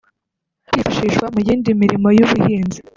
kwifashishwa 0.67 1.25
mu 1.33 1.39
yindi 1.47 1.69
mirimo 1.81 2.07
y’ubuhinzi 2.17 2.79